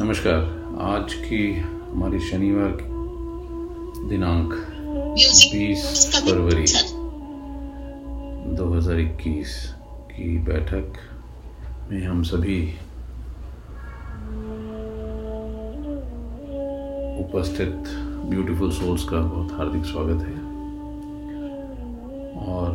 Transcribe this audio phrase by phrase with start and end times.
[0.00, 2.78] नमस्कार। आज की हमारी शनिवार
[4.08, 4.52] दिनांक
[5.52, 6.66] 20 फरवरी
[8.56, 9.74] 2021
[10.12, 10.92] की बैठक
[11.90, 12.68] में हम सभी
[17.20, 17.82] उपस्थित
[18.30, 20.36] ब्यूटीफुल सोल्स का बहुत हार्दिक स्वागत है।
[22.46, 22.72] और,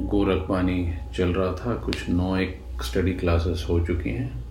[0.00, 4.45] गोरखबानी चल रहा था, कुछ नौ एक स्टडी क्लासेस हो चुकी हैं।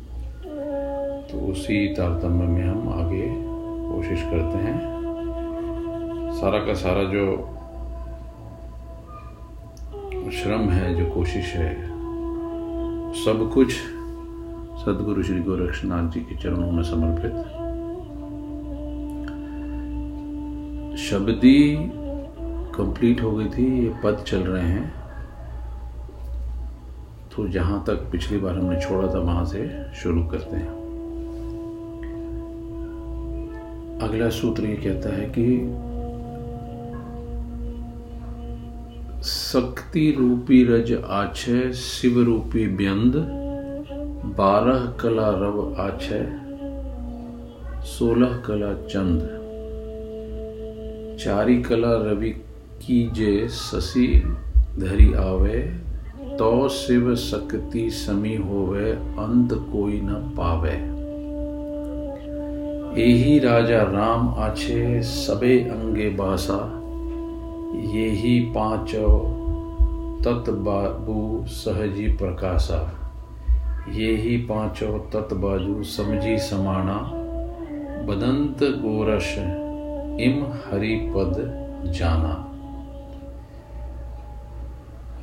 [1.32, 3.28] तो उसी तारतम्य में हम आगे
[3.92, 4.78] कोशिश करते हैं।
[6.33, 7.52] सारा का सारा जो
[10.32, 11.74] श्रम है, जो कोशिश है,
[13.16, 13.74] सब कुछ
[14.82, 17.36] सदगुरु श्री गोरक्षनाथ जी के चरणों में समर्पित।
[21.00, 21.75] शब्दी
[22.75, 24.94] कंप्लीट हो गई थी, ये पद चल रहे हैं।
[27.36, 30.85] तो जहाँ तक पिछली बार हमने छोड़ा था, वहाँ से शुरू करते हैं।
[34.06, 35.48] अगला सूत्र ये कहता है कि
[39.23, 43.16] शक्ति रूपी रज आछय शिव रूपी व्यंद,
[44.38, 46.26] बारह कला रव आछय
[47.88, 49.22] सोलह कला चंद।
[51.20, 52.30] चारी कला रवि
[52.81, 54.08] की जे शशि
[54.80, 55.59] धरी आवे
[56.38, 60.94] तो शिव शक्ति समी होवे, अंत कोई न पावे।
[62.95, 66.59] यही राजा राम आछे सबे अंगे बासा,
[67.93, 69.09] यही पांचो
[70.23, 72.79] तत् बाबू सहजी प्रकाशा,
[73.91, 76.97] यही पांचो तत् बाजू समझी समाना,
[78.07, 79.35] बदंत गोरश
[80.21, 81.35] इम हरि पद
[81.91, 82.33] जाना।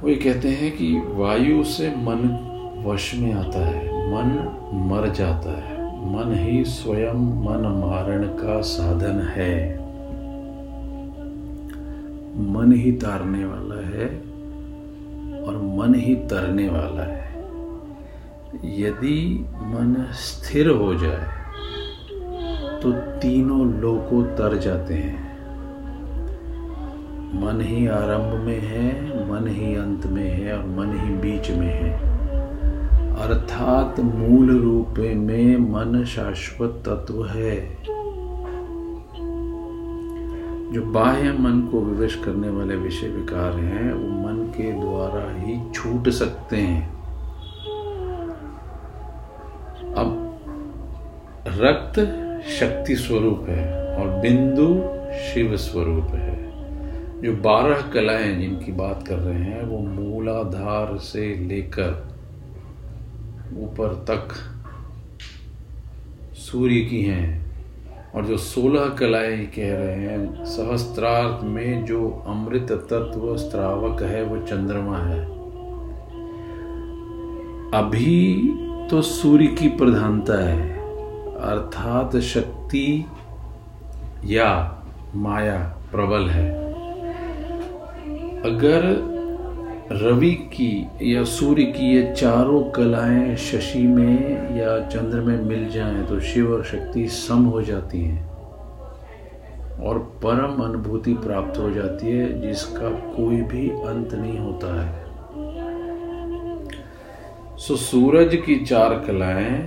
[0.05, 2.23] वे कहते हैं कि वायु से मन
[2.87, 4.31] वश में आता है, मन
[4.89, 5.72] मर जाता है।
[6.03, 9.79] मन ही स्वयं मन मारण का साधन है।
[12.53, 14.07] मन ही तारने वाला है
[15.43, 17.21] और मन ही तरने वाला है।
[18.81, 21.31] यदि मन स्थिर हो जाए
[22.83, 25.21] तो तीनों लोको तर जाते हैं।
[27.35, 28.89] मन ही आरंभ में है,
[29.31, 32.12] मन ही अंत में है और मन ही बीच में है।
[33.23, 37.77] अर्थात मूल रूप में मन शाश्वत तत्व है।
[40.73, 45.71] जो बाह्य मन को विवश करने वाले विषय विकार हैं, वो मन के द्वारा ही
[45.75, 46.91] छूट सकते हैं।
[49.95, 50.39] अब
[51.47, 52.01] रक्त
[52.47, 56.53] शक्ति स्वरूप है और बिंदु शिव स्वरूप है।
[57.23, 62.12] जो बारह कलाएँ जिनकी बात कर रहे हैं, वो मूलाधार से लेकर
[63.59, 64.29] ऊपर तक
[66.35, 67.53] सूर्य की हैं
[68.15, 74.47] और जो सोलह कलाएँ कह रहे हैं, सहस्त्रार्थ में जो अमृत तत्व स्त्रावक है, वो
[74.47, 75.25] चंद्रमा है।
[77.75, 78.35] अभी
[78.91, 80.73] तो सूर्य की प्रधानता है,
[81.35, 83.07] अर्थात शक्ति
[84.25, 84.83] या
[85.15, 86.51] माया प्रबल है।
[88.43, 89.12] अगर
[89.91, 96.07] रवि की या सूर्य की ये चारों कलाएँ शशि में या चंद्र में मिल जाएँ
[96.07, 98.33] तो शिव और शक्ति सम हो जाती हैं।
[99.79, 105.03] और परम अनुभूति प्राप्त हो जाती है, जिसका कोई भी अंत नहीं होता है।
[107.59, 109.59] सो सूरज की चार कलाएँ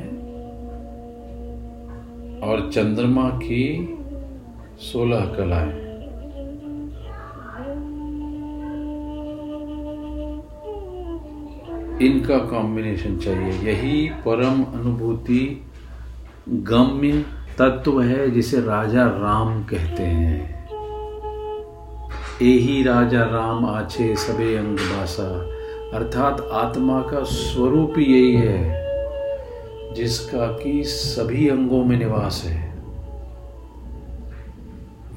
[2.42, 3.98] और चंद्रमा की
[4.80, 5.85] सोलह कलाएँ।
[12.02, 15.66] इनका कॉम्बिनेशन चाहिए। यही परम अनुभूति
[16.50, 17.26] गम्य
[17.58, 20.56] तत्व है जिसे राजा राम कहते हैं।
[22.42, 25.28] यही राजा राम आछे सबे अंग बासा।
[25.94, 32.74] अर्थात आत्मा का स्वरूप यही है, जिसका कि सभी अंगों में निवास है।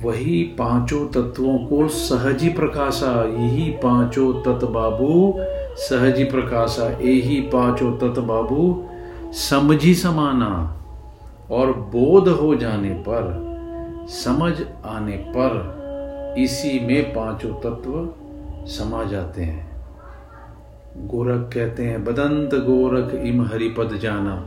[0.02, 5.34] वही पाँचों तत्वों को सहजी प्रकाशा। यही पाँचों तत्व बाबू
[5.78, 8.84] सहजी प्रकाशा यही पाँचों तत्व बाबू,
[9.32, 10.82] समझी समाना,
[11.50, 13.48] और बोध हो जाने पर,
[14.10, 14.52] समझ
[14.86, 15.78] आने पर,
[16.38, 18.14] इसी में पाँचों तत्व
[18.66, 19.69] समा जाते हैं।
[20.96, 24.46] गोरख कहते हैं, बदंत गोरख, इम हरिपद जाना।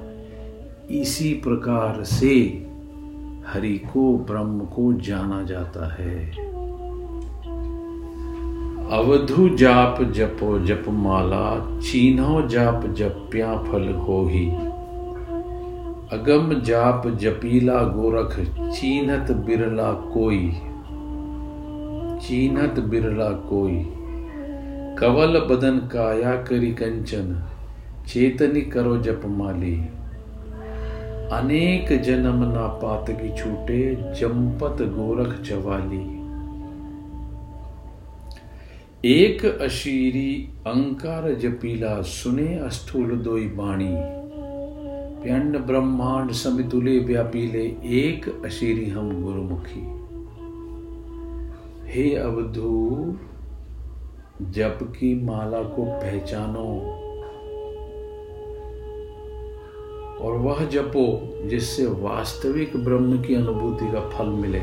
[0.91, 2.67] इसी प्रकार से
[3.47, 6.50] हरि को ब्रह्म को जाना जाता है।
[8.91, 14.49] अवधु जाप जपो जप माला चीन्हो जाप जप्या फल हो ही
[16.17, 18.39] अगम जाप जपीला गोरख
[18.73, 20.49] चीनत बिरला कोई।
[22.19, 23.93] चीनत बिरला कोई।
[24.99, 27.43] कवल बदन काया करी कंचन,
[28.07, 29.75] चेतनी करो जप माली।
[31.31, 36.20] अनेक जन्म ना पातगी छूटे, जंपत गोरख चवाली।
[39.05, 43.93] एक अशीरी अंकार जपीला, सुने अस्थूल दोई बाणी।
[45.23, 47.63] प्यंड ब्रह्मांड समितुले व्यापीले
[47.99, 49.81] एक अशीरी हम गुरुमुखी।
[51.91, 53.15] हे अवधू
[54.41, 56.67] जप की माला को पहचानो
[60.25, 61.05] और वह जपो
[61.49, 64.61] जिससे वास्तविक ब्रह्म की अनुभूति का फल मिले।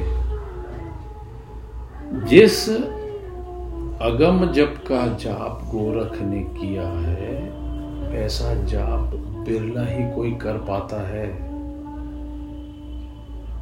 [2.26, 2.68] जिस
[4.02, 7.32] अगम जप का जाप गोरख ने किया है,
[8.16, 9.14] ऐसा जाप
[9.48, 11.26] बिरला ही कोई कर पाता है।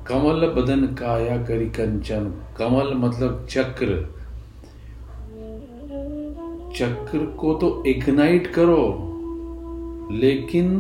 [0.07, 3.97] कमल बदन काया करी कंचन, कमल मतलब चक्र।
[6.77, 8.83] चक्र को तो इग्नाइट करो,
[10.13, 10.79] लेकिन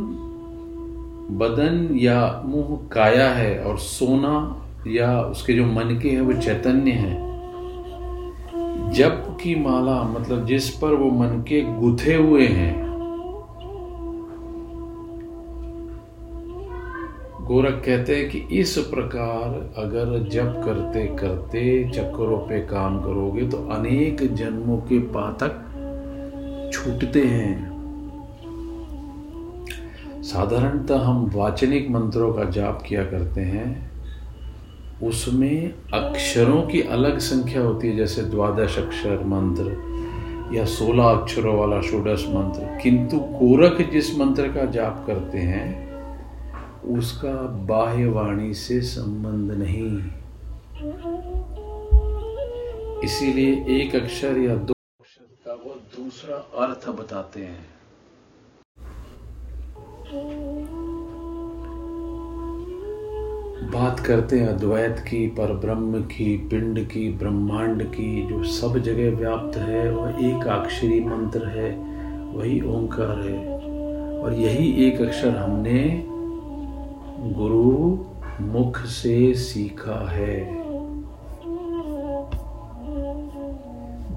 [1.30, 6.90] बदन या मुँह काया है और सोना या उसके जो मन के है, वो चैतन्य
[6.90, 7.25] है।
[8.96, 12.86] जप की माला मतलब जिस पर वो मन के गुथे हुए हैं।
[17.44, 23.56] गोरख कहते हैं कि इस प्रकार अगर जप करते करते चक्रों पे काम करोगे तो
[23.56, 25.62] अनेक जन्मों के पातक
[26.72, 27.76] छूटते हैं।
[30.22, 33.85] साधारणतः हम वाचनिक मंत्रों का जाप किया करते हैं।
[35.02, 41.80] उसमें अक्षरों की अलग संख्या होती है, जैसे द्वादश अक्षर मंत्र या सोलह अक्षरों वाला
[41.80, 45.86] षोडश मंत्र। किंतु गोरख जिस मंत्र का जाप करते हैं,
[46.88, 47.34] उसका
[47.66, 49.90] बाह्य वाणी से संबंध नहीं
[53.04, 57.66] इसीलिए एक अक्षर या दो अक्षर का वो दूसरा अर्थ बताते हैं।
[63.74, 69.16] बात करते हैं अद्वैत की, पर ब्रह्म की, पिंड की, ब्रह्मांड की, जो सब जगह
[69.16, 71.70] व्याप्त है, वह एक अक्षरी मंत्र है,
[72.34, 73.58] वही ओंकार है।
[74.18, 76.04] और यही एक अक्षर हमने
[77.34, 77.98] गुरु
[78.46, 80.56] मुख से सीखा है।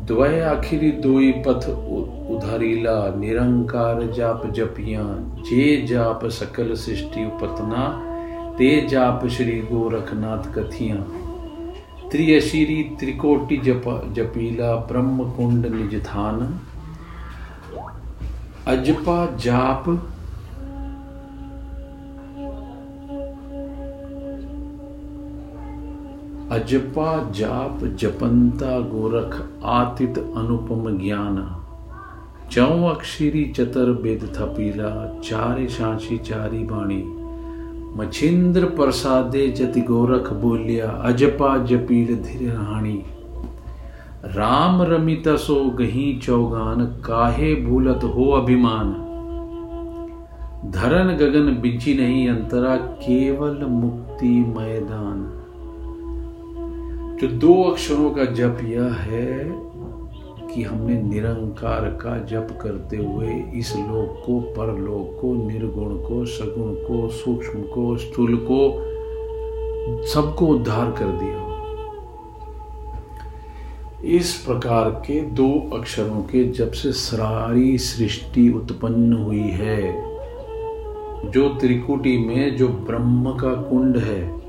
[0.05, 1.69] द्वय आखिरी दोई पथ
[2.29, 5.03] उधारीला, निरंकार जाप जपिया,
[5.41, 8.05] जे जाप सकल सृष्टि उपतना
[8.59, 10.95] ते जाप श्री गोरखनाथ कथिया।
[12.09, 16.59] त्रियशीरी त्रिकोटि जप, जपीला ब्रह्म कुंड निज थान
[18.67, 19.89] अजपा जाप।
[26.51, 31.63] अजपा जाप जपंता गोरख आतित अनुपम ज्ञान।
[32.51, 37.18] चौ अक्षरी चतर बेद थपीला, चारे शांसी चारी बाणी।
[37.97, 43.03] मछिंद्र प्रसादे जति गोरख बोलिया, अजपा जपील धीर राणी।
[44.25, 49.05] राम रमित सो गही चौगान, काहे भूलत हो अभिमान?
[50.71, 55.35] धरन गगन बिज़ी नहीं, अंतरा केवल मुक्ति मैदान।
[57.21, 59.51] जो दो अक्षरों का जप यह है
[60.55, 66.73] कि हमने निरंकार का जप करते हुए इस लोक को, परलोक को, निर्गुण को, सगुण
[66.73, 68.89] को, सूक्ष्म को, स्थूल को
[70.07, 71.49] सबको उद्धार कर दिया।
[74.05, 80.09] इस प्रकार के दो अक्षरों के जब से सारी सृष्टि उत्पन्न हुई है।
[81.31, 84.41] जो त्रिकुटी में जो ब्रह्म का कुंड है,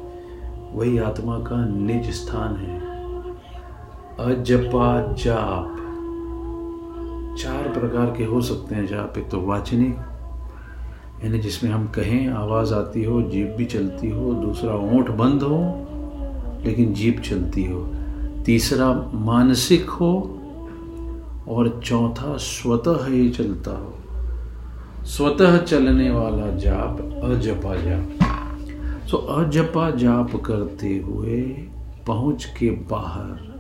[0.73, 2.80] वही आत्मा का निज स्थान है।
[4.21, 5.76] अजपा जाप
[7.42, 9.97] चार प्रकार के हो सकते हैं जहाँ पे तो वाचनिक
[11.25, 15.59] यानी जिसमें हम कहें, आवाज़ आती हो, जीप भी चलती हो, दूसरा ओंठ बंद हो,
[16.64, 17.80] लेकिन जीप चलती हो।
[18.47, 20.37] तीसरा मानसिक हो,
[21.49, 23.94] और चौथा स्वतः ही चलता हो।
[25.04, 28.09] स्वतः चलने वाला जाप अजपा जाप।
[29.11, 31.40] तो अजपा जाप करते हुए
[32.06, 33.50] पहुँच के बाहर,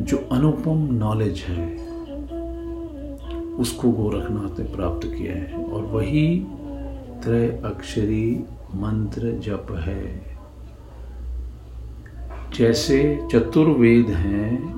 [0.00, 1.85] जो अनुपम नॉलेज है
[3.58, 6.46] उसको गोरखनाथ ने प्राप्त किया है। और वही
[7.22, 8.44] त्रय अक्षरी
[8.74, 10.22] मंत्र जप है।
[12.56, 14.74] जैसे चतुर्वेद हैं,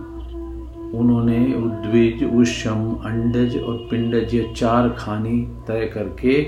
[0.92, 6.46] उन्होंने उद्वेज उषम अंडज और पिंडज ये चार खानी तय करके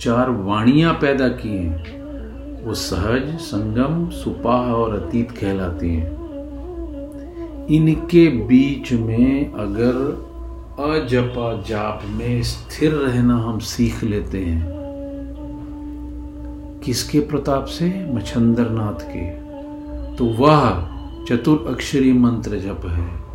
[0.00, 2.06] चार वाणियाँ पैदा की हैं।
[2.64, 6.16] वो सहज, संगम, सुपाह और अतीत कहलाती हैं।
[7.66, 10.25] इनके बीच में अगर
[10.80, 14.66] अजपा जाप में स्थिर रहना हम सीख लेते हैं।
[16.84, 18.14] किसके प्रताप से?
[18.14, 19.30] मछंदर नाथ के।
[20.16, 20.88] तो वह
[21.24, 23.26] चतुर अक्षरी मंत्र जप है।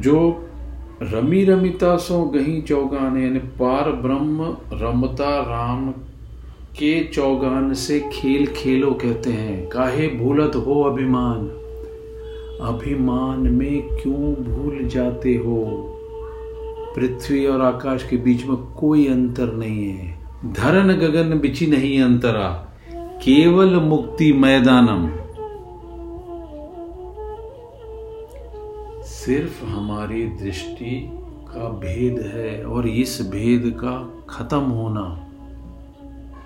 [0.00, 0.48] जो
[1.02, 5.94] रमी रमिता सो गही चौगान, यानी पार ब्रह्म रमता राम
[6.74, 11.38] के चौगान से खेल खेलो कहते हैं। काहे भूलत हो अभिमान?
[12.60, 15.90] अभिमान में क्यों भूल जाते हो?
[16.96, 20.18] पृथ्वी और आकाश के बीच में कोई अंतर नहीं है।
[20.52, 25.10] धरन गगन बिची नहीं अंतरा। केवल मुक्ति मैदानम।
[29.02, 31.10] सिर्फ़ हमारी दृष्टि
[31.48, 35.23] का भेद है और इस भेद का खत्म होना।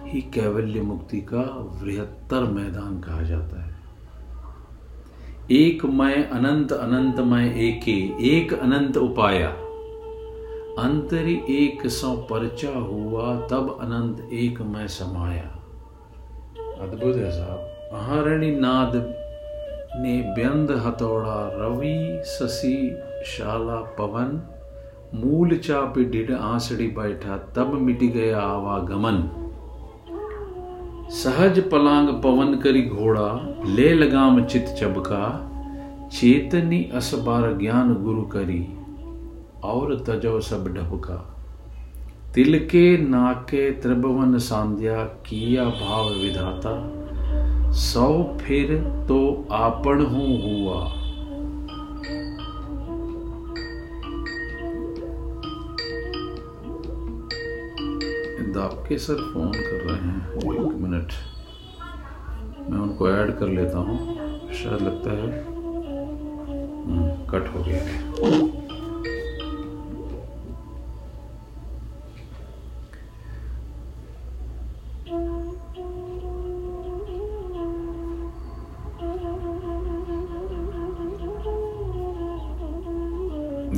[0.09, 1.41] ही कैवल्य मुक्ति का
[1.83, 3.75] वृहत्तर मैदान कहा जाता है।
[5.51, 9.49] एक मय अनंत अनंत मय एके, एक अनंत उपाया।
[10.79, 15.55] अंतरी एक सौ परचा हुआ, तब अनंत एक मय समाया।
[16.81, 17.59] अद्भुत है साहब।
[18.01, 18.93] अहरणी नाद
[20.01, 24.43] ने व्यंद हथौड़ा, रवि शशि शाला पवन,
[25.15, 29.45] मूल चापी ढिड आंसड़ी बैठा, तब मिट गया आवागमन।
[31.11, 35.21] सहज पलांग पवन करी घोड़ा, ले लगाम चित चबका,
[36.13, 38.61] चेतनी असबार ज्ञान गुरु करी,
[39.65, 41.17] और तजो सब ढबका।
[42.35, 46.75] तिल के नाके त्रिभुवन सांध्या किया भाव विधाता,
[47.73, 48.77] सौ फिर
[49.09, 50.98] तो आपन हूँ हुआ।
[58.61, 61.13] आपके सर फ़ोन कर रहे हैं। एक मिनट।
[62.71, 63.99] मैं उनको ऐड कर लेता हूँ।
[64.55, 65.45] शायद लगता है
[66.85, 67.83] हम्म, कट हो गया।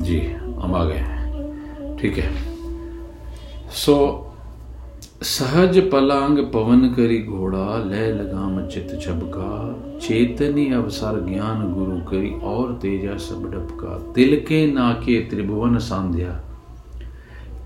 [0.03, 0.21] जी
[0.61, 2.33] हम आ गए ठीक है।
[3.75, 3.95] सो
[5.23, 12.73] सहज पलांग पवन करी घोड़ा, लय लगाम चित छबका चेतनी अवसर ज्ञान गुरु करी, और
[12.73, 16.31] तेजा सब डबका। तिल के नाके त्रिभुवन सांध्या,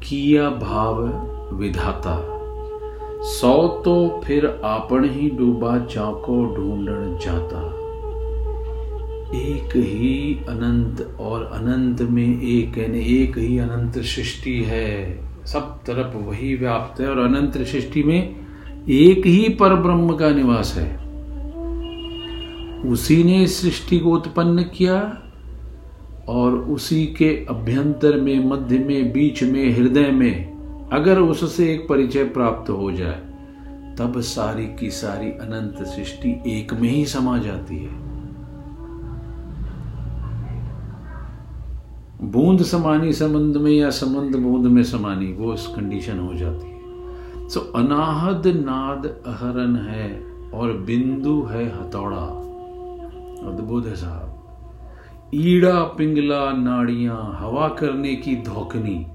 [0.03, 1.03] किया भाव
[1.57, 2.17] विधाता।
[3.31, 7.63] सौ तो फिर आपन ही डूबा, चाको ढूंढण जाता।
[9.37, 16.55] एक ही अनंत और अनंत में एक एक ही अनंत सृष्टि है। सब तरफ़ वही
[16.55, 18.37] व्याप्त है और अनंत सृष्टि में
[18.89, 21.05] एक ही पर ब्रह्म का निवास है।
[22.91, 25.23] उसी ने सृष्टि को उत्पन्न किया
[26.29, 30.55] और उसी के अभ्यंतर में, मध्य में, बीच में, हृदय में,
[30.93, 33.21] अगर उससे एक परिचय प्राप्त हो जाए,
[33.99, 38.04] तब सारी की सारी अनंत सृष्टि एक में ही समा जाती है।
[42.23, 46.81] बूंद समानी संबंध में या संबंध बूंद में समानी वो इस कंडीशन हो जाती है।
[47.49, 50.23] सो so, अनाहद नाद अहरन है
[50.55, 52.41] और बिंदु है हथौड़ा।
[53.49, 59.07] अद्भुत है साहब। ईड़ा पिंगला नाड़ियाँ हवा करने की धोकनी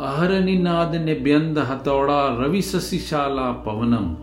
[0.00, 4.16] अहरनी नाद ने व्यंद हथौड़ा रवि शशिशाला पवनम।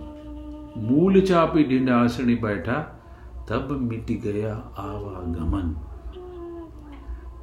[0.78, 3.02] मूल चापी ढिंडासनी बैठा
[3.50, 5.91] तब मिट गया आवागमन।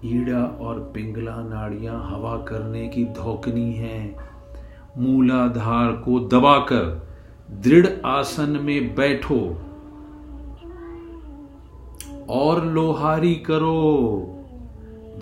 [0.04, 4.16] ईड़ा और पिंगला नाड़ियाँ हवा करने की धोकनी है।
[4.98, 7.08] मूलाधार को दबाकर
[7.50, 9.58] दृढ़ आसन में बैठो।
[12.28, 14.26] और लोहारी करो,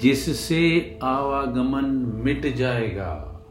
[0.02, 1.84] जिससे आवागमन
[2.24, 3.42] मिट जाएगा।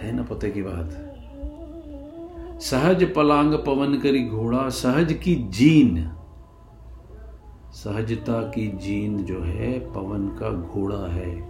[0.00, 1.02] है ना पते की बात?
[2.60, 6.15] सहज पलांग पवन करी घोड़ा, सहज की जीन।
[7.76, 11.48] सहजता की जीन जो है, पवन का घोड़ा है।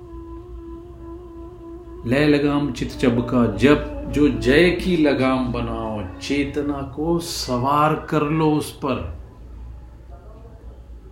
[2.07, 8.51] लय लगाम चित चबका जब जो जय की लगाम बनाओ, चेतना को सवार कर लो
[8.51, 9.17] उस पर।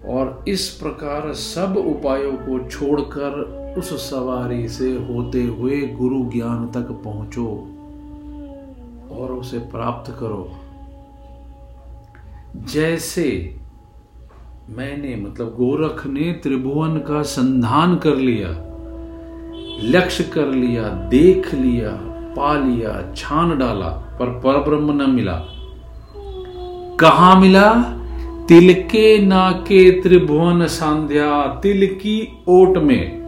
[0.08, 3.30] और इस प्रकार सब उपायों को छोड़कर
[3.78, 7.48] उस सवारी से होते हुए गुरु ज्ञान तक पहुंचो
[9.14, 10.50] और उसे प्राप्त करो।
[12.56, 13.56] जैसे
[14.70, 18.48] मैंने मतलब गोरख ने त्रिभुवन का संधान कर लिया,
[19.82, 21.90] लक्ष्य कर लिया, देख लिया,
[22.36, 25.46] पा लिया, छान डाला, पर परब्रह्म न मिला।
[27.00, 27.74] कहा मिला?
[28.48, 33.18] तिल के नाके त्रिभुवन सांध्या तिल की ओट में।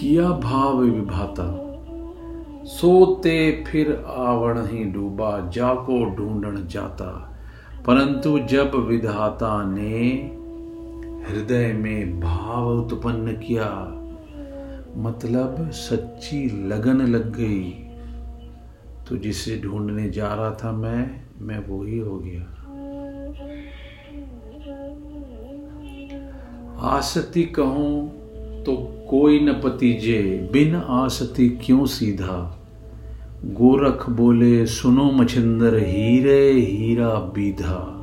[0.00, 1.58] किया भाव विभाता।
[2.64, 7.28] सोते फिर आवण ही डूबा, जाको ढूंढण जाता।
[7.86, 10.00] परंतु जब विधाता ने
[11.28, 13.68] हृदय में भाव उत्पन्न किया
[14.96, 17.70] मतलब सच्ची लगन लग गई
[19.08, 22.48] तो जिसे ढूँढने जा रहा था मैं मैं वो ही हो गया।
[26.88, 28.08] आसती कहूँ
[28.64, 28.76] तो
[29.10, 32.61] कोई न पतिजे, बिन आसती क्यों सीधा?
[33.44, 37.98] गोरख बोले, सुनो मछिंदर हीरे हीरा बीधा।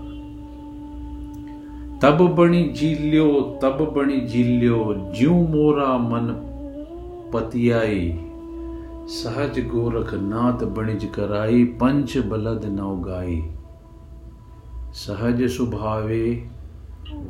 [2.01, 6.27] तब बणी झील्यो, तब बणी झील्यो, ज्यू मोरा मन
[7.33, 8.19] पतियाई।
[9.07, 13.41] सहज गोरख नाथ बणिज कराई, पंच बलद नौ गाई
[14.93, 16.47] सहज सुभावे,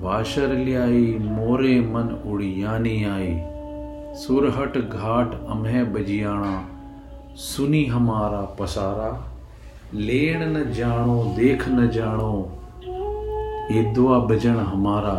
[0.01, 3.39] वाशर लियाई, मोरे मन उड़ियानी आई।
[4.15, 6.78] सुरहट घाट अमह बजियाणा
[7.39, 9.09] सुनी हमारा पसारा।
[9.95, 12.31] लेण न जानो देख न जानो
[13.71, 15.13] एद्वा भजन हमारा।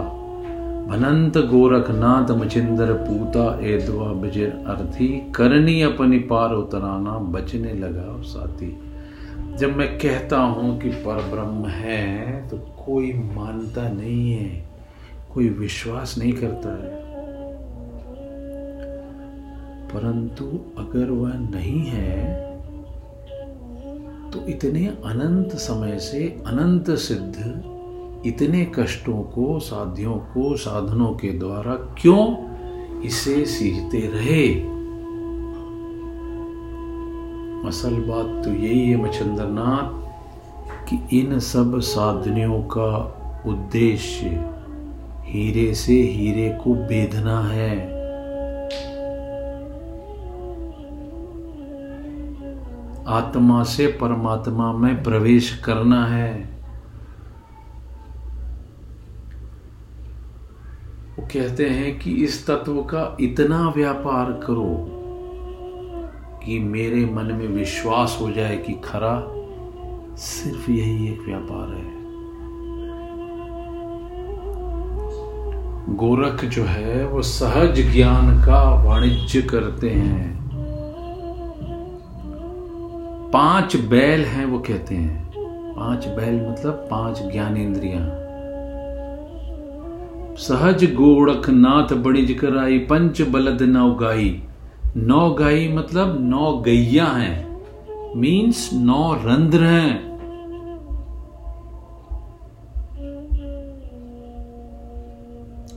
[0.89, 8.71] भनंत गोरखनाथ मचिंदर पूता एद्वा भजन अर्थी करनी अपनी पार उतराना बचने लगा साथी।
[9.59, 14.65] जब मैं कहता हूँ कि पर ब्रह्म है तो कोई मानता नहीं है,
[15.35, 17.00] कोई विश्वास नहीं करता है।
[19.94, 20.44] परंतु
[20.78, 22.50] अगर वह नहीं है
[24.30, 27.62] तो इतने अनंत समय से अनंत सिद्ध,
[28.26, 32.36] इतने कष्टों को, साध्यों को, साधनों के द्वारा क्यों
[33.02, 34.49] इसे सीखते रहे?
[37.69, 40.00] असल बात तो यही है मचंद्रनाथ
[40.88, 44.50] कि इन सब साधनियों का उद्देश्य
[45.25, 48.00] हीरे से हीरे को बेधना है।
[53.10, 56.60] आत्मा से परमात्मा में प्रवेश करना है।
[61.18, 64.96] वो कहते हैं कि इस तत्व का इतना व्यापार करो
[66.46, 69.26] कि मेरे मन में विश्वास हो जाए कि खरा
[70.16, 72.00] सिर्फ़ यही एक व्यापार है।
[75.96, 80.40] गोरख जो है, वो सहज ज्ञान का वाणिज्य करते हैं।
[83.32, 85.30] पाँच बैल हैं, वो कहते हैं।
[85.75, 88.06] पाँच बैल मतलब पाँच ज्ञानेन्द्रियाँ
[90.36, 94.43] सहज गोड़ख नाथ बणिज कराई पंच बलद नौ गाई।
[94.97, 100.10] नौ गाई मतलब नौ गैया हैं। मीन्स नौ रंध्र हैं।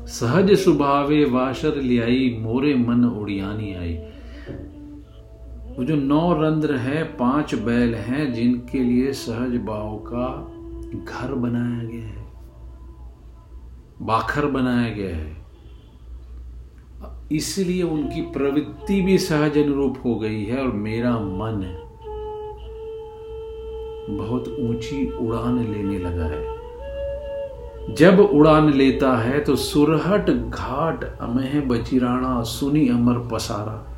[0.07, 3.99] सहज सुभावे वाशर लियाई, मोरे मन उड़ियानी आई।
[5.77, 10.27] वो जो नौ रंध्र है, पाँच बैल हैं, जिनके लिए सहज भाव का
[10.95, 12.25] घर बनाया गया है।
[14.01, 15.41] बाखर बनाया गया है।
[17.31, 21.63] इसलिए उनकी प्रवृत्ति भी सहज अनुरूप हो गई है और मेरा मन
[24.09, 32.41] बहुत ऊँची उड़ान लेने लगा है। जब उड़ान लेता है तो सुरहट घाट अमह बचिराणा
[32.43, 33.92] सुनी अमर पसारा।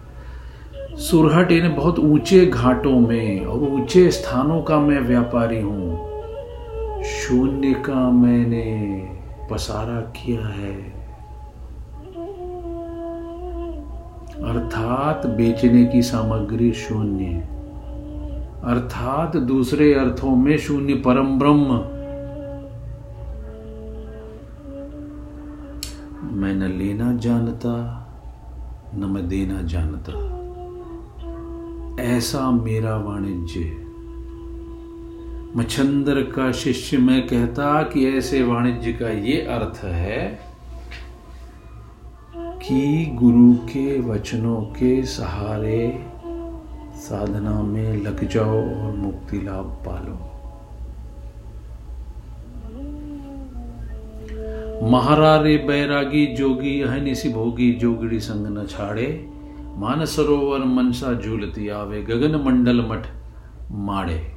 [0.97, 5.97] सुरहट यानी बहुत ऊँचे घाटों में और ऊँचे स्थानों का मैं व्यापारी हूँ।
[7.03, 9.07] शून्य का मैंने
[9.51, 10.75] पसारा किया है।
[14.43, 17.25] अर्थात बेचने की सामग्री शून्य।
[18.63, 21.73] अर्थात दूसरे अर्थों में शून्य परम ब्रह्म।
[26.35, 28.07] मैं न लेना जानता,
[28.95, 30.44] न मैं देना जानता।
[31.99, 33.59] ऐसा मेरा वाणिज्य
[35.55, 40.39] मच्छंदर का शिष्य में कहता कि ऐसे वाणिज्य का ये अर्थ है
[42.35, 46.05] कि गुरु के वचनों के सहारे
[46.95, 50.31] साधना में लग जाओ और मुक्ति लाभ पालो।
[54.89, 59.34] महारारे बैरागी जोगी अहनिसी भोगी जोगड़ी संग न छाड़े।
[59.75, 63.07] मानसरोवर मनसा झूलती आवे, गगन मंडल मठ
[63.71, 64.31] माड़े।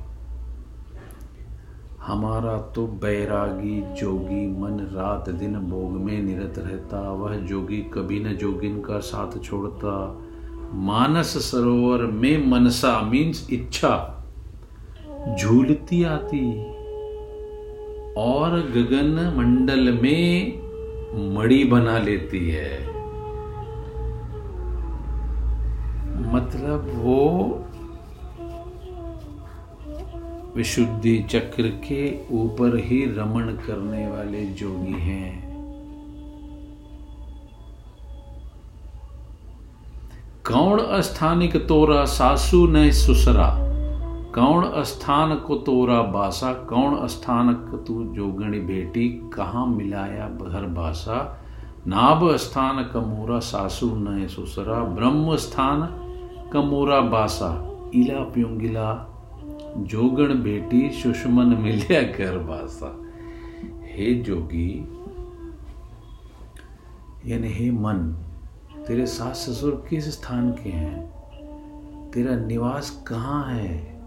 [2.03, 8.33] हमारा तो बैरागी जोगी मन रात दिन भोग में निरत रहता, वह जोगी कभी न
[8.37, 10.23] जोगिन का साथ छोड़ता।
[10.75, 14.25] मानस सरोवर में मनसा मीन्स इच्छा,
[15.41, 16.63] झूलती आती।
[18.17, 20.59] और गगन मंडल में
[21.35, 22.98] मड़ी बना लेती है।
[26.39, 27.35] मतलब वो
[30.57, 35.49] विशुद्धि चक्र के ऊपर ही रमण करने वाले जोगी हैं।
[40.47, 43.59] कौन अस्थानिक तोरा सासू न सुसरा?
[44.35, 46.53] कौन स्थान को तोरा बासा?
[46.53, 47.55] कौन स्थान
[47.89, 49.09] तू जोगणी बेटी?
[49.09, 51.45] कहाँ मिलाया घर बासा?
[51.87, 56.05] नाभ स्थान कमोरा सासु न सुसरा। ब्रह्म स्थान
[56.53, 59.15] कमोरा बासा। इला प्युंगिला।
[59.77, 63.11] जोगण बेटी सुषमन मिलिया घर बासा।
[63.85, 64.89] हे जोगी,
[67.27, 68.25] यानी हे मन,
[68.89, 71.07] तेरे सास ससुर किस स्थान के हैं?
[72.11, 74.01] तेरा निवास कहाँ है?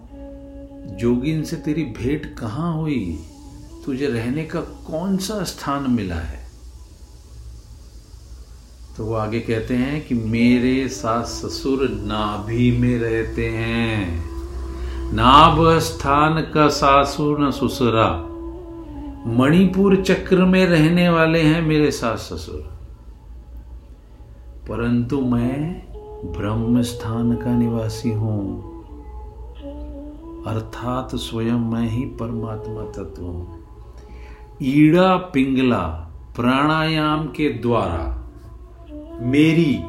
[0.97, 3.19] जोगिन से तेरी भेंट कहाँ हुई?
[3.85, 6.40] तुझे रहने का कौन सा स्थान मिला है?
[8.97, 14.23] तो वो आगे कहते हैं कि मेरे सास ससुर नाभि में रहते हैं।
[15.13, 18.27] नाभ स्थान का सासु न ससुरा।
[19.27, 22.79] मणिपुर चक्र में रहने वाले हैं मेरे सास ससुर।
[24.69, 25.83] परंतु मैं
[26.31, 28.71] ब्रह्म स्थान का निवासी हूँ।
[30.47, 33.65] अर्थात स्वयं मैं ही परमात्मा तत्व हूँ।
[34.63, 38.17] ईड़ा पिंगला प्राणायाम के द्वारा।
[39.21, 39.83] मेरी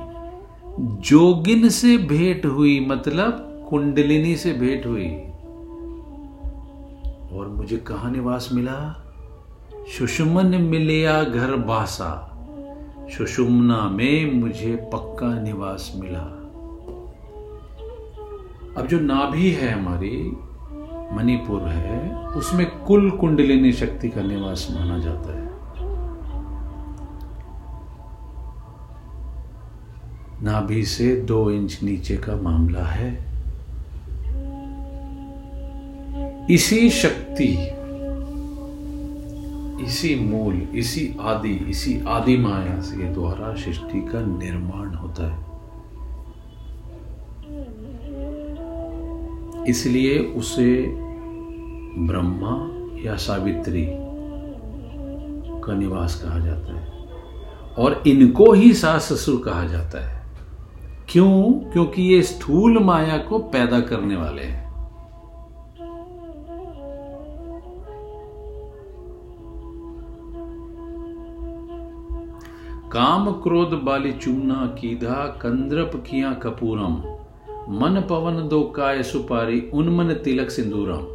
[0.80, 3.30] जोगिन से भेंट हुई मतलब
[3.70, 5.10] कुंडलिनी से भेंट हुई।
[7.38, 9.06] और मुझे कहा निवास मिला?
[9.98, 12.28] सुषमन मिलिया घर बासा।
[13.18, 16.38] सुषुम्ना में मुझे पक्का निवास मिला।
[18.76, 20.32] अब जो नाभि है हमारी,
[21.16, 25.41] मणिपुर है, उसमें कुल कुंडलिनी शक्ति का निवास माना जाता है।
[30.42, 33.32] नाभि से दो इंच नीचे का मामला है।
[36.50, 37.68] इसी शक्ति,
[39.84, 45.52] इसी मूल, इसी आदि इसी आदि माया के द्वारा सृष्टि का निर्माण होता है।
[49.68, 50.86] इसलिए उसे
[51.98, 52.54] ब्रह्मा
[53.02, 53.86] या सावित्री
[55.64, 56.88] का निवास कहा जाता है
[57.78, 60.21] और इनको ही सास ससुर कहा जाता है।
[61.12, 61.52] क्यों?
[61.70, 64.62] क्योंकि ये स्थूल माया को पैदा करने वाले हैं।
[72.88, 76.92] काम क्रोध बाली चुमना कीधा, कंद्रप किया कपूरम।
[77.68, 81.06] मन पवन दो काय सुपारी, उन्मन तिलक सिंदूरम।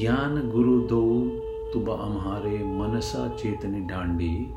[0.00, 1.30] ज्ञान गुरु दो,
[1.72, 4.54] तुब अम्हारे मनसा चेतनी डांडी।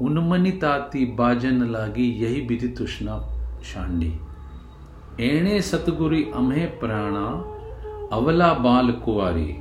[0.00, 4.12] उन्मनि ताती बाजन लागी, यही विधि तुष्णा शांडी।
[5.20, 7.54] एणे सतगुरी अम्हे प्राणा,
[8.12, 9.56] अवला बाल कुआरी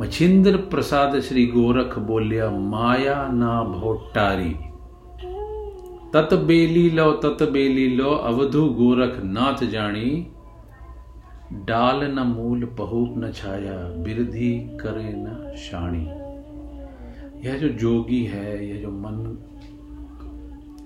[0.00, 4.56] मछिंद्र प्रसाद श्री गोरख बोलिया, माया ना भोटारी।
[6.12, 10.26] तत बेली लो, तत बेली लो, अवधु गोरख नाथ जानी
[11.52, 16.06] डाल न मूल पहूप न छाया, बिरधि करे न शाणी।
[17.48, 19.48] यह जो जोगी है, यह जो मन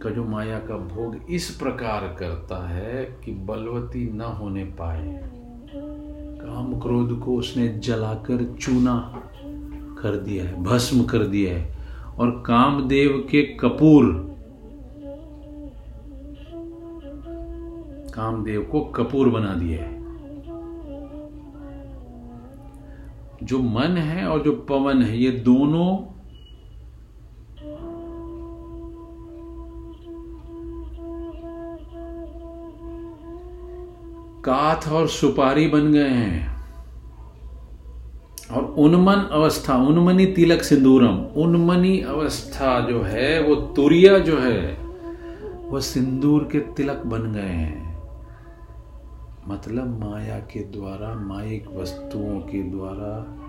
[0.02, 5.20] का जो माया का भोग इस प्रकार करता है कि बलवती न होने पाए।
[6.42, 9.22] काम क्रोध को उसने जलाकर चूना,
[10.02, 11.76] कर दिया है, भस्म कर दिया है।
[12.18, 14.04] और कामदेव के कपूर,
[18.14, 19.96] कामदेव को कपूर बना दिया है।
[23.42, 26.15] जो मन है और जो पवन है, ये दोनों
[34.48, 36.56] काथ और सुपारी बन गए हैं।
[38.52, 44.86] और उन्मन अवस्था, उन्मनी तिलक सिंदूरम, उन्मनी अवस्था जो है, वो तुरिया जो है
[45.68, 48.02] वह सिंदूर के तिलक बन गए हैं।
[49.48, 53.42] मतलब माया के द्वारा, माइक वस्तुओं के द्वारा,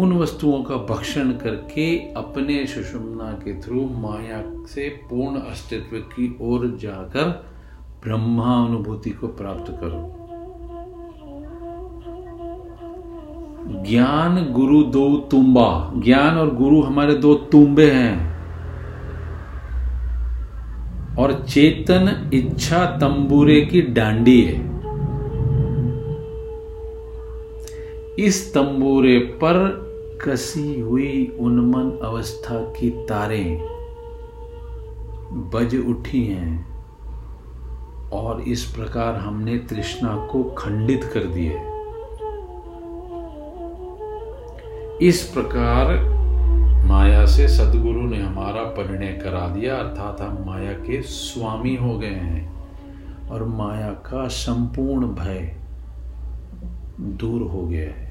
[0.00, 6.78] उन वस्तुओं का भक्षण करके अपने सुषुम्ना के थ्रू माया से पूर्ण अस्तित्व की ओर
[6.80, 7.51] जाकर
[8.04, 10.18] ब्रह्मा अनुभूति को प्राप्त करो।
[13.82, 18.32] ज्ञान गुरु दो तुम्बा। ज्ञान और गुरु हमारे दो तुम्बे हैं।
[21.16, 24.72] और चेतन, इच्छा, तंबूरे की डांडी है।
[28.18, 29.82] इस तंबूरे पर
[30.24, 33.60] कसी हुई उन्मन अवस्था की तारें
[35.32, 36.71] बज उठी हैं।
[38.12, 41.60] और इस प्रकार हमने तृष्णा को खंडित कर दिए
[45.08, 45.86] इस प्रकार
[46.86, 52.06] माया से सदगुरु ने हमारा परिणय करा दिया, अर्थात हम माया के स्वामी हो गए
[52.06, 55.56] हैं और माया का संपूर्ण भय
[57.00, 58.10] दूर हो गया है।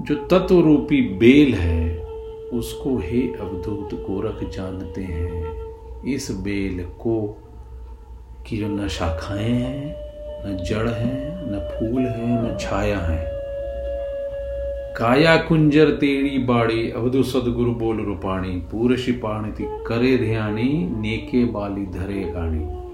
[0.00, 1.98] जो तत्व रूपी बेल है,
[2.52, 5.67] उसको हे अवधूत गोरख जानते हैं।
[6.06, 7.44] इस बेल को
[8.46, 9.96] की जो न शाखाएँ हैं,
[10.46, 13.38] न जड़ हैं, न फूल हैं, न छाया है।
[14.96, 22.22] काया कुंजर तेरी बाड़ी, अवधु सदगुरु बोल रूपाणी, पूरशी पाणिति करे ध्यानी, नेके बाली धरे
[22.24, 22.88] गाणी।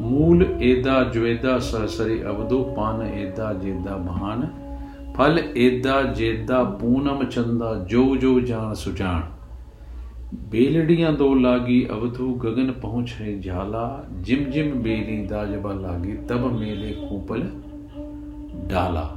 [0.00, 4.42] मूल एदा ज्वेदा सरसरी, अवधु पान एदा जेदा भान
[5.16, 9.36] फल एदा जेदा पूनम चंदा, जो जो जान सुजान
[10.34, 16.92] बेलड़ियाँ दो लागी, अवधु गगन पहुँच है झाला जिम जिम बेली दाजबा लागी, तब मेले
[16.92, 17.40] कूपल
[18.68, 19.16] डाला।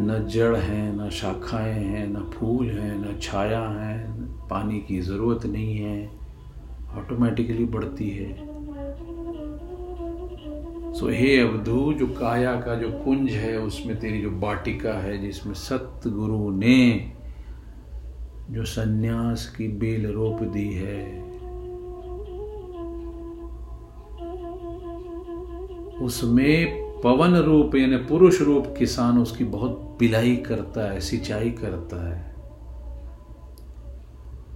[0.00, 4.12] न जड़ है, न शाखाएँ हैं, न फूल हैं, न छाया है,
[4.48, 6.10] पानी की ज़रूरत नहीं है
[6.98, 8.52] ऑटोमेटिकली बढ़ती है।
[10.92, 15.54] सो हे अवधु, जो काया का जो कुंज है, उसमें तेरी जो बाटिका है, जिसमें
[15.54, 17.12] सतगुरु ने
[18.50, 21.22] जो सन्यास की बेल रोप दी है।
[26.02, 32.32] उसमें पवन रूप, यानी पुरुष रूप किसान उसकी बहुत पिलाई करता है, सिंचाई करता है।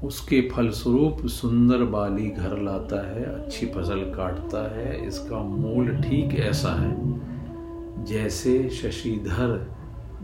[0.05, 6.69] उसके फलस्वरूप सुंदर बाली घर लाता है, अच्छी फ़सल काटता है। इसका मूल ठीक ऐसा
[6.69, 6.97] है,
[8.05, 9.77] जैसे शशिधर,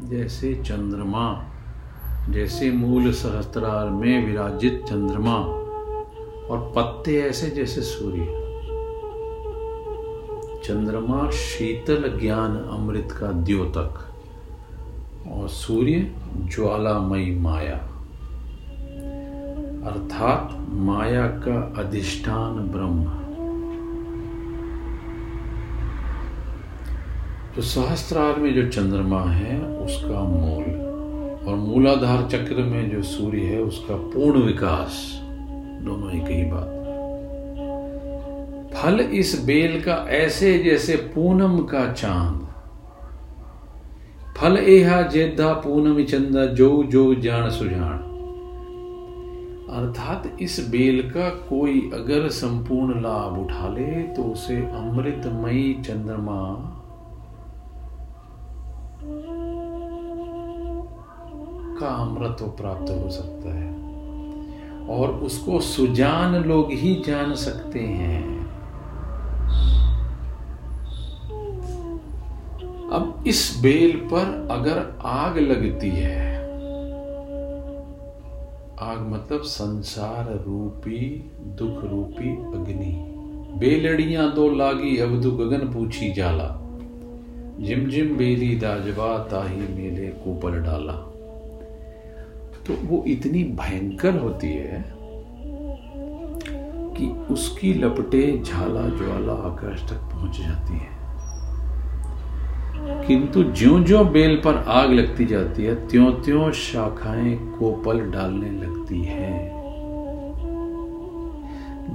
[0.04, 1.48] जैसे चंद्रमा।
[2.30, 5.34] जैसे मूल सहस्त्रार में विराजित चंद्रमा
[6.48, 8.24] और पत्ते ऐसे जैसे सूर्य।
[10.64, 14.12] चंद्रमा शीतल ज्ञान अमृत का द्योतक
[15.32, 17.76] और सूर्य ज्वालामयी माया।
[19.90, 23.04] अर्थात माया का अधिष्ठान ब्रह्म।
[27.56, 30.91] तो सहस्त्रार में जो चंद्रमा है, उसका मूल।
[31.46, 35.20] और मूलाधार चक्र में जो सूर्य है, उसका पूर्ण विकास
[35.82, 36.78] दोनों एक ही बात।
[38.74, 42.48] फल इस बेल का ऐसे जैसे पूनम का चाँद।
[44.36, 48.08] फल एहा जेदा पूनम चंदा, जो जो जान सुजान
[49.72, 56.71] अर्थात इस बेल का कोई अगर संपूर्ण लाभ उठा ले तो उसे अमृतमयी चंद्रमा
[61.82, 63.72] का अमृत प्राप्त हो सकता है।
[64.88, 68.42] और उसको सुजान लोग ही जान सकते हैं।
[72.92, 76.42] अब इस बेल पर अगर आग लगती है,
[78.80, 83.08] आग मतलब संसार रूपी, दुख रूपी अग्नि।
[83.58, 86.58] बेलड़ियाँ दो लागी, अब दु गगन पूछी जाला।
[87.60, 91.11] जिम जिम बेली दाजवा, ताही मेले कुपल डाला।
[92.66, 94.84] तो वो इतनी भयंकर होती है
[96.96, 100.90] कि उसकी लपटे झाला ज्वाला आकाश तक पहुँच जाती है।
[103.06, 109.02] किंतु ज्यो ज्यो बेल पर आग लगती जाती है त्यों त्यों शाखाएँ कोपल डालने लगती
[109.04, 109.62] हैं।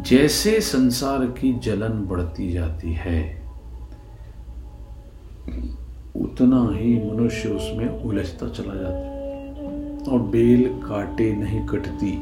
[0.03, 3.21] जैसे संसार की जलन बढ़ती जाती है,
[6.15, 9.16] उतना ही मनुष्य उसमें उलझता चला जाता है।
[10.07, 12.21] और बेल काटे नहीं कटती।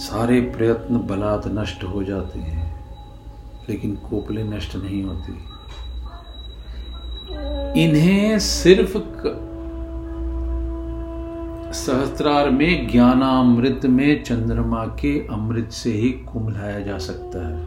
[0.00, 2.84] सारे प्रयत्न बलात् नष्ट हो जाते हैं,
[3.68, 5.32] लेकिन कोपले नष्ट नहीं होती।
[7.84, 8.98] इन्हें सिर्फ़
[11.72, 17.66] सहस्त्रार में ज्ञानामृत में चंद्रमा के अमृत से ही कुंभलाया जा सकता है।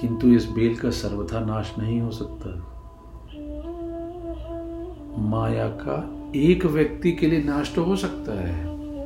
[0.00, 2.77] किंतु इस बेल का सर्वथा नाश नहीं हो सकता।
[5.18, 5.98] माया का
[6.36, 8.64] एक व्यक्ति के लिए नाश तो हो सकता है,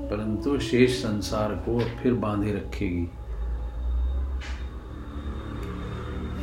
[0.08, 3.02] परंतु शेष संसार को फिर बांधे रखेगी।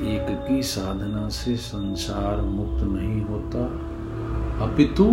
[0.10, 3.65] एक की साधना से संसार मुक्त नहीं होता।
[4.65, 5.05] अपितु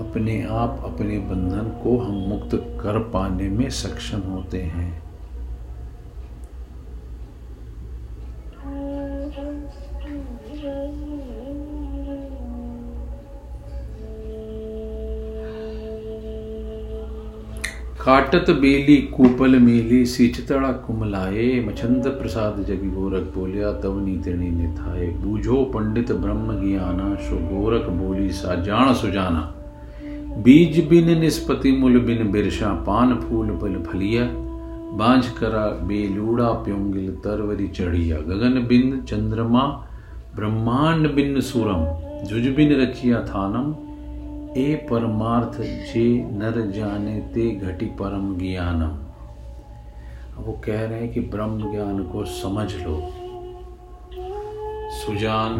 [0.00, 5.03] अपने आप, अपने बंधन को हम मुक्त कर पाने में सक्षम होते हैं।
[18.04, 25.62] काटत बेली, कूपल मेली, सिचतड़ा कुमलाए, मछंद प्रसाद जगी गोरख बोलिया तव नीतणी निथाए। बूझो
[25.64, 29.40] पंडित ब्रह्म ज्ञाना, सो गोरख बोली, सा जान। सुजाना
[30.42, 34.28] बीज बिन निष्पति मुल बिन बिरशा पान फूल बल फलिया।
[34.96, 39.62] बांझ करा बेलूड़ा प्योंगिल, तरवरी चढ़िया। गगन बिन चंद्रमा,
[40.36, 41.82] ब्रह्मांड बिन सूरम।
[42.24, 43.74] जुज बिन रचिया थानम
[44.56, 49.04] ए परमार्थ जे नर जाने ते घटी परम ज्ञानम।
[50.42, 53.10] वो कह रहे हैं कि ब्रह्म ज्ञान को समझ लो।
[54.90, 55.56] सुजान,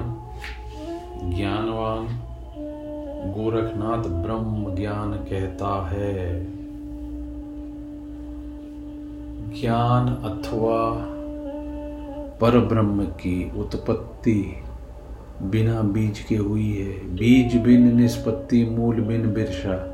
[1.37, 2.07] ज्ञानवान,
[3.33, 6.45] गोरखनाथ ब्रह्म ज्ञान कहता है।
[9.61, 11.11] ज्ञान अथवा
[12.41, 14.64] पर ब्रह्म की उत्पत्ति
[15.43, 19.91] बिना बीज के हुई है। बीज बिन निष्पत्ति, मूल बिन बिरसा।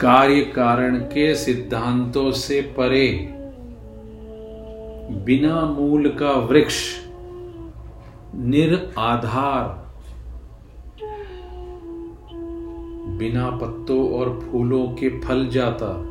[0.00, 3.34] कार्य कारण के सिद्धांतों से परे,
[5.24, 6.96] बिना मूल का वृक्ष
[8.34, 9.88] निराधार
[13.18, 16.04] बिना पत्तों और फूलों के फल जाता।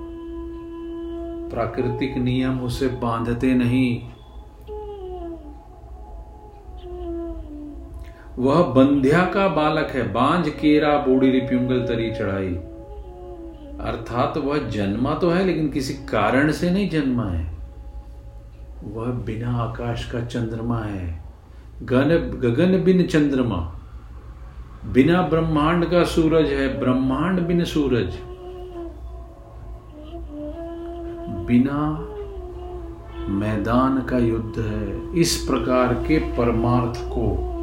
[1.50, 4.02] प्राकृतिक नियम उसे बांधते नहीं।
[8.39, 12.56] वह बंध्या का बालक है। बांझ, केरा, बूढ़ी रिप्युंगल तरी, चढ़ाई।
[13.82, 17.58] अर्थात वह जन्मा तो है, लेकिन किसी कारण से नहीं जन्मा है।
[18.84, 21.23] वह बिना आकाश का चंद्रमा है।
[21.84, 22.10] गन
[22.43, 23.80] गगन बिन चंद्रमा।
[24.93, 28.17] बिना ब्रह्मांड का सूरज है। ब्रह्मांड बिन सूरज।
[31.47, 32.08] बिना
[33.30, 37.54] मैदान का युद्ध है। इस प्रकार के परमार्थ को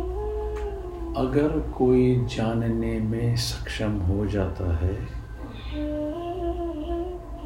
[1.16, 4.94] अगर कोई जानने में सक्षम हो जाता है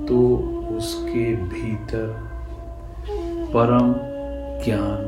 [0.06, 0.36] तो
[0.76, 2.06] उसके भीतर
[3.54, 3.92] परम
[4.64, 5.04] ज्ञान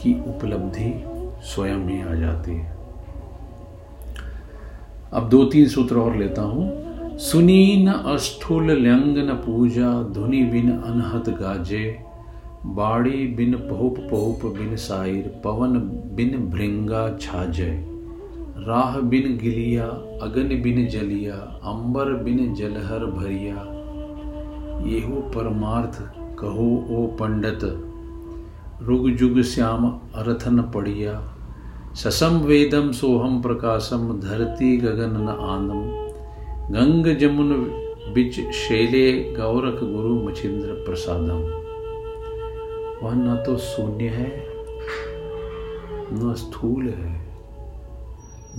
[0.00, 0.92] की उपलब्धि
[1.44, 2.74] स्वयं ही आ जाती है।
[5.12, 11.28] अब दो तीन सूत्र और लेता हूँ। सुनी न अस्थूल न पूजा, धुनि बिन अनहत
[11.28, 12.05] गाजे
[12.66, 15.78] बाड़ी बिन पहुप पहुप बिन साइर पवन
[16.14, 17.84] बिन भृंगा छाजय।
[18.58, 19.84] राह बिन गिलिया,
[20.22, 23.54] अगन बिन जलिया, अंबर बिन जलहर भरिया।
[24.88, 26.02] येहु परमार्थ
[26.38, 27.60] कहो, ओ पंडित,
[28.82, 31.32] रुग जुग श्याम अरथन पड़िया।
[31.94, 36.06] ससम वेदम सोहम प्रकाशम, धरती गगन न आनम।
[36.74, 37.52] गंग जमुन
[38.14, 41.65] बिच शैले, गौरख गुरु मछिंद्र प्रसादम।
[43.02, 44.46] वह न तो शून्य है,
[46.12, 47.26] न स्थूल है,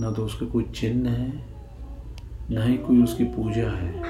[0.00, 1.44] न तो उसके कोई चिन्ह है,
[2.50, 4.02] न ही कोई उसकी पूजा है।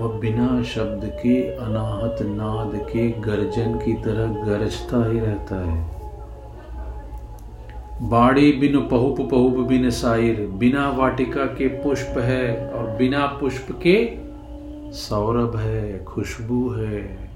[0.00, 6.02] वह बिना शब्द के, अनाहत नाद के, गर्जन की तरह गरजता ही रहता है।
[8.08, 13.96] बाड़ी बिन पहुप पहुप बिन साइर बिना वाटिका के पुष्प है और बिना पुष्प के
[14.92, 17.31] सौरभ है, खुशबू है।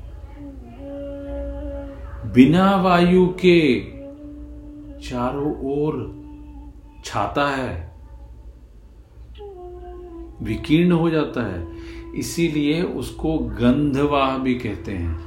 [2.34, 3.80] बिना वायु के
[5.00, 5.94] चारों ओर
[7.04, 7.96] छाता है,
[10.42, 11.66] विकीर्ण हो जाता है।
[12.16, 15.18] इसीलिए उसको गंधवाह भी कहते हैं।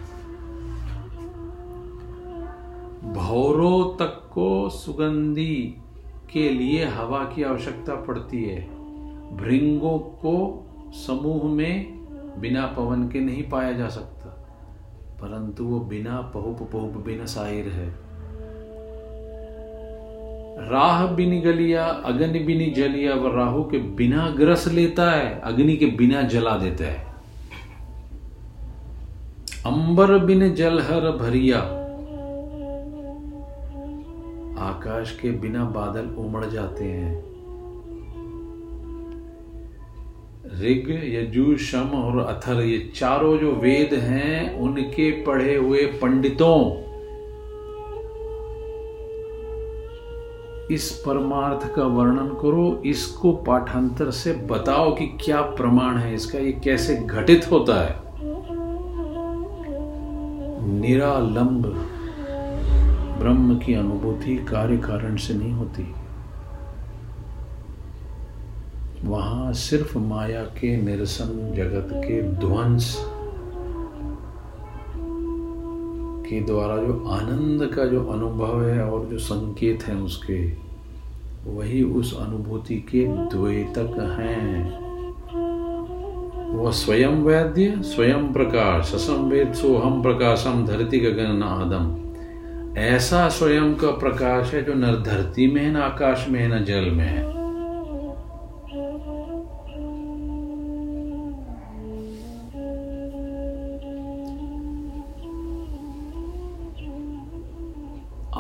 [3.14, 5.76] भौरों तक को सुगंधी
[6.34, 8.62] के लिए हवा की आवश्यकता पड़ती है।
[9.38, 12.00] भृंगों को समूह में
[12.42, 14.39] बिना पवन के नहीं पाया जा सकता।
[15.22, 17.88] परंतु वो बिना पहुप पहुप, बिन साहिर है।
[20.70, 25.86] राह बिन गलिया, अग्नि बिनी जलिया व राहु के बिना ग्रस लेता है, अग्नि के
[25.86, 27.08] बिना जला देता है।
[29.66, 31.60] अंबर बिन जलहर भरिया,
[34.60, 37.29] आकाश के बिना बादल उमड़ जाते हैं।
[40.62, 46.60] ऋग यजु शम और अथर, ये चारों जो वेद हैं, उनके पढ़े हुए पंडितों।
[50.72, 56.52] इस परमार्थ का वर्णन करो, इसको पाठांतर से बताओ कि क्या प्रमाण है इसका, ये
[56.52, 58.02] कैसे घटित होता है।
[60.80, 61.66] निरालंब,
[63.20, 65.94] ब्रह्म की अनुभूति कार्य कारण से नहीं होती।
[69.04, 73.06] वहाँ सिर्फ़ माया के निरसन जगत के ध्वंस
[76.30, 80.54] के द्वारा जो आनंद का जो अनुभव है और जो संकेत है उसके,
[81.46, 84.90] वही उस अनुभूति के द्वैतक हैं।
[86.58, 92.10] वह स्वयं वैद्य, स्वयं प्रकाश, असंवेद सोहम प्रकाशम धरती गगन आदम।
[92.78, 96.66] ऐसा स्वयं का प्रकाश है जो न धरती में है, न आकाश में है, न
[96.66, 97.39] जल में है।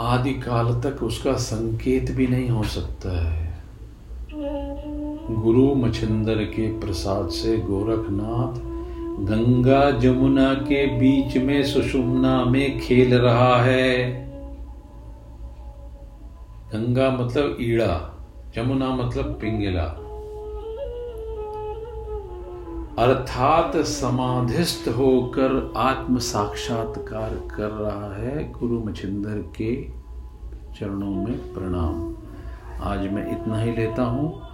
[0.09, 3.63] आदि काल तक उसका संकेत भी नहीं हो सकता है।
[5.35, 8.69] गुरु मछिंदर के प्रसाद से गोरखनाथ
[9.25, 13.97] गंगा जमुना के बीच में सुषुम्ना में खेल रहा है।
[16.73, 17.93] गंगा मतलब ईड़ा,
[18.55, 19.87] जमुना मतलब पिंगला।
[22.99, 29.98] अर्थात समाधिस्थ होकर आत्म साक्षात्कार कर रहा है गुरु मछिंदर के
[30.79, 32.15] चरणों में प्रणाम।
[32.81, 34.48] आज मैं इतना ही लेता हूँ।